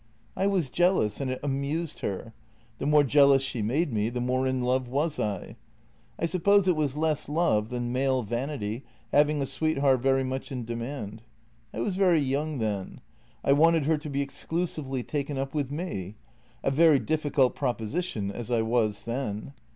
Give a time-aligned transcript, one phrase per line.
[0.35, 2.33] "I was jealous, and it amused her.
[2.79, 5.57] The more jealous she made me, the more in love was I.
[6.17, 8.83] I suppose it was less love than male vanity,
[9.13, 11.21] having a sweetheart very much in demand.
[11.71, 13.01] I was very young then.
[13.43, 16.15] I wanted her to be exclusively taken up with me—
[16.63, 19.53] a very difficult proposition as I was then.